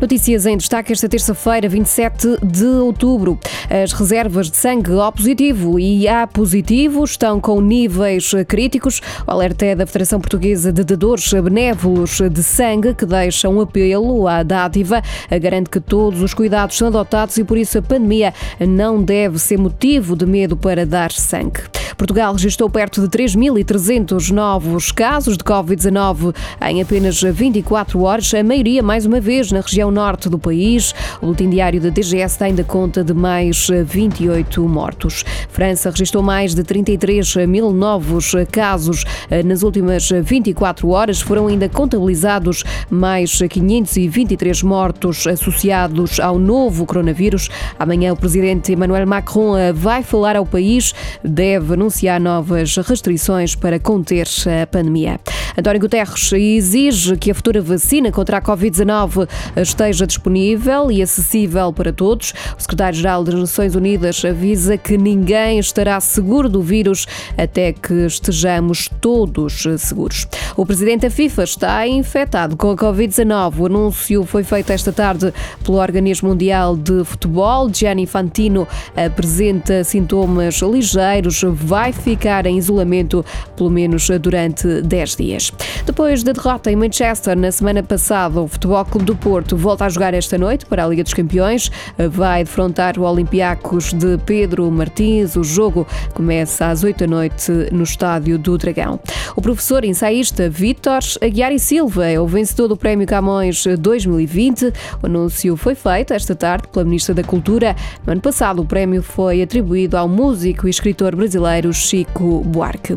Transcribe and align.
Notícias 0.00 0.44
em 0.44 0.58
destaque 0.58 0.92
esta 0.92 1.08
terça-feira, 1.08 1.70
27 1.70 2.38
de 2.44 2.66
outubro. 2.66 3.38
As 3.70 3.92
reservas 3.94 4.50
de 4.50 4.56
sangue 4.58 4.90
O 4.90 5.12
positivo 5.12 5.80
e 5.80 6.06
A 6.06 6.26
positivo 6.26 7.02
estão 7.02 7.40
com 7.40 7.62
níveis 7.62 8.30
críticos. 8.46 9.00
O 9.26 9.30
alerta 9.30 9.64
é 9.64 9.74
da 9.74 9.86
Federação 9.86 10.20
Portuguesa 10.20 10.70
de 10.70 10.84
Dadores 10.84 11.32
Benévolos 11.32 12.20
de 12.30 12.42
Sangue, 12.42 12.92
que 12.92 13.06
deixa 13.06 13.48
um 13.48 13.58
apelo 13.58 14.28
à 14.28 14.42
dádiva, 14.42 15.00
garante 15.40 15.70
que 15.70 15.80
todos 15.80 16.20
os 16.20 16.34
cuidados 16.34 16.76
são 16.76 16.88
adotados 16.88 17.38
e 17.38 17.44
por 17.44 17.56
isso 17.56 17.78
a 17.78 17.82
pandemia 17.82 18.34
não 18.60 19.02
deve 19.02 19.38
ser 19.38 19.58
motivo 19.58 20.14
de 20.14 20.26
medo 20.26 20.58
para 20.58 20.84
dar 20.84 21.10
sangue. 21.10 21.62
Portugal 21.96 22.34
registrou 22.34 22.68
perto 22.68 23.00
de 23.00 23.08
3.300 23.08 24.30
novos 24.30 24.92
casos 24.92 25.38
de 25.38 25.42
Covid-19 25.42 26.34
em 26.68 26.82
apenas 26.82 27.22
24 27.22 28.02
horas, 28.02 28.34
a 28.34 28.42
maioria, 28.42 28.82
mais 28.82 29.06
uma 29.06 29.18
vez, 29.18 29.50
na 29.50 29.60
região 29.60 29.90
norte 29.90 30.28
do 30.28 30.38
país. 30.38 30.94
O 31.22 31.28
último 31.28 31.50
diário 31.50 31.80
da 31.80 31.88
DGS 31.88 32.44
ainda 32.44 32.62
conta 32.62 33.02
de 33.02 33.14
mais 33.14 33.68
28 33.86 34.60
mortos. 34.68 35.24
França 35.48 35.88
registrou 35.88 36.22
mais 36.22 36.54
de 36.54 36.62
33 36.62 37.36
mil 37.48 37.72
novos 37.72 38.34
casos 38.52 39.04
nas 39.46 39.62
últimas 39.62 40.10
24 40.10 40.90
horas. 40.90 41.22
Foram 41.22 41.46
ainda 41.46 41.66
contabilizados 41.66 42.62
mais 42.90 43.38
523 43.38 44.62
mortos 44.62 45.26
associados 45.26 46.20
ao 46.20 46.38
novo 46.38 46.84
coronavírus. 46.84 47.48
Amanhã, 47.78 48.12
o 48.12 48.16
presidente 48.16 48.72
Emmanuel 48.72 49.06
Macron 49.06 49.54
vai 49.74 50.02
falar 50.02 50.36
ao 50.36 50.44
país, 50.44 50.94
deve 51.24 51.72
anunciar 51.72 51.85
novas 52.20 52.76
restrições 52.76 53.54
para 53.54 53.78
conter 53.78 54.26
a 54.62 54.66
pandemia. 54.66 55.20
António 55.58 55.80
Guterres 55.80 56.32
exige 56.32 57.16
que 57.16 57.30
a 57.30 57.34
futura 57.34 57.62
vacina 57.62 58.12
contra 58.12 58.36
a 58.36 58.42
Covid-19 58.42 59.28
esteja 59.56 60.06
disponível 60.06 60.90
e 60.90 61.00
acessível 61.00 61.72
para 61.72 61.92
todos. 61.92 62.34
O 62.58 62.60
secretário-geral 62.60 63.24
das 63.24 63.34
Nações 63.34 63.74
Unidas 63.74 64.22
avisa 64.24 64.76
que 64.76 64.98
ninguém 64.98 65.58
estará 65.58 65.98
seguro 65.98 66.48
do 66.48 66.60
vírus 66.60 67.06
até 67.38 67.72
que 67.72 68.06
estejamos 68.06 68.90
todos 69.00 69.64
seguros. 69.78 70.26
O 70.56 70.66
presidente 70.66 71.02
da 71.02 71.10
FIFA 71.10 71.44
está 71.44 71.88
infectado 71.88 72.56
com 72.56 72.70
a 72.70 72.76
Covid-19. 72.76 73.58
O 73.58 73.66
anúncio 73.66 74.24
foi 74.26 74.44
feito 74.44 74.70
esta 74.70 74.92
tarde 74.92 75.32
pelo 75.64 75.78
Organismo 75.78 76.28
Mundial 76.28 76.76
de 76.76 77.02
Futebol. 77.04 77.72
Gianni 77.72 78.02
Infantino 78.02 78.68
apresenta 78.94 79.82
sintomas 79.84 80.56
ligeiros, 80.56 81.42
vai 81.76 81.92
ficar 81.92 82.46
em 82.46 82.56
isolamento 82.56 83.22
pelo 83.54 83.68
menos 83.68 84.08
durante 84.18 84.80
10 84.80 85.16
dias. 85.16 85.52
Depois 85.84 86.22
da 86.22 86.32
derrota 86.32 86.72
em 86.72 86.74
Manchester 86.74 87.36
na 87.36 87.52
semana 87.52 87.82
passada, 87.82 88.40
o 88.40 88.48
Futebol 88.48 88.82
Clube 88.86 89.04
do 89.04 89.14
Porto 89.14 89.58
volta 89.58 89.84
a 89.84 89.88
jogar 89.90 90.14
esta 90.14 90.38
noite 90.38 90.64
para 90.64 90.82
a 90.82 90.88
Liga 90.88 91.04
dos 91.04 91.12
Campeões. 91.12 91.70
Vai 92.10 92.44
defrontar 92.44 92.98
o 92.98 93.02
Olympiacos 93.02 93.92
de 93.92 94.16
Pedro 94.24 94.70
Martins. 94.70 95.36
O 95.36 95.44
jogo 95.44 95.86
começa 96.14 96.68
às 96.68 96.82
8 96.82 97.00
da 97.00 97.06
noite 97.06 97.52
no 97.70 97.82
Estádio 97.82 98.38
do 98.38 98.56
Dragão. 98.56 98.98
O 99.36 99.42
professor 99.42 99.84
ensaísta 99.84 100.48
Vítor 100.48 101.00
Aguiar 101.20 101.52
e 101.52 101.58
Silva 101.58 102.06
é 102.06 102.18
o 102.18 102.26
vencedor 102.26 102.68
do 102.68 102.76
Prémio 102.78 103.06
Camões 103.06 103.66
2020. 103.78 104.72
O 105.02 105.06
anúncio 105.06 105.54
foi 105.58 105.74
feito 105.74 106.14
esta 106.14 106.34
tarde 106.34 106.68
pela 106.68 106.86
Ministra 106.86 107.14
da 107.14 107.22
Cultura. 107.22 107.76
No 108.06 108.12
ano 108.12 108.22
passado, 108.22 108.62
o 108.62 108.64
prémio 108.64 109.02
foi 109.02 109.42
atribuído 109.42 109.98
ao 109.98 110.08
músico 110.08 110.66
e 110.66 110.70
escritor 110.70 111.14
brasileiro 111.14 111.65
Chico 111.72 112.42
Buarque. 112.44 112.96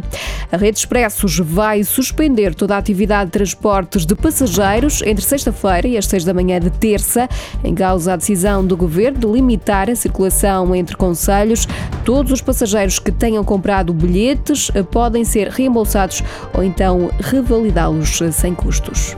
A 0.52 0.58
Rede 0.58 0.80
Expressos 0.80 1.38
vai 1.40 1.84
suspender 1.84 2.20
suspender 2.20 2.56
toda 2.56 2.76
a 2.76 2.78
atividade 2.78 3.26
de 3.26 3.32
transportes 3.32 4.06
de 4.06 4.16
passageiros 4.16 5.02
entre 5.04 5.24
sexta-feira 5.24 5.88
e 5.88 5.98
as 5.98 6.06
seis 6.06 6.24
da 6.24 6.34
manhã 6.34 6.60
de 6.60 6.70
terça, 6.70 7.30
em 7.64 7.74
causa 7.74 8.14
a 8.14 8.16
decisão 8.16 8.66
do 8.66 8.76
governo 8.76 9.20
de 9.20 9.28
limitar 9.28 9.90
a 9.90 9.96
circulação 9.96 10.76
entre 10.76 10.96
conselhos. 10.96 11.68
Todos 12.04 12.32
os 12.32 12.42
passageiros 12.42 13.00
que 13.00 13.12
tenham 13.12 13.44
comprado 13.44 13.94
bilhetes 13.94 14.72
podem 14.92 15.24
ser 15.24 15.48
reembolsados 15.50 16.24
ou 16.54 16.64
então 16.64 17.10
revalidá-los 17.20 18.20
sem 18.32 18.54
custos. 18.54 19.16